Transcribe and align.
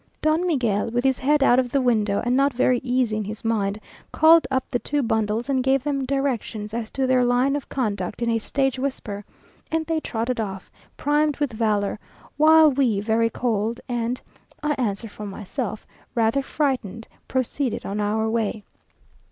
Don 0.19 0.47
Miguel, 0.47 0.89
with 0.89 1.03
his 1.03 1.19
head 1.19 1.43
out 1.43 1.59
of 1.59 1.69
the 1.71 1.79
window, 1.79 2.23
and 2.25 2.35
not 2.35 2.55
very 2.55 2.79
easy 2.83 3.17
in 3.17 3.23
his 3.23 3.45
mind, 3.45 3.79
called 4.11 4.47
up 4.49 4.67
the 4.67 4.79
two 4.79 5.03
bundles 5.03 5.47
and 5.47 5.63
gave 5.63 5.83
them 5.83 6.07
directions 6.07 6.73
as 6.73 6.89
to 6.89 7.05
their 7.05 7.23
line 7.23 7.55
of 7.55 7.69
conduct 7.69 8.23
in 8.23 8.29
a 8.31 8.39
stage 8.39 8.79
whisper, 8.79 9.23
and 9.69 9.85
they 9.85 9.99
trotted 9.99 10.39
off, 10.39 10.71
primed 10.97 11.37
with 11.37 11.53
valour, 11.53 11.99
while 12.35 12.71
we 12.71 12.99
very 12.99 13.29
cold 13.29 13.79
and 13.87 14.19
(I 14.63 14.71
answer 14.73 15.07
for 15.07 15.27
myself) 15.27 15.85
rather 16.15 16.41
frightened, 16.41 17.07
proceeded 17.27 17.85
on 17.85 17.99
our 18.01 18.27
way. 18.27 18.63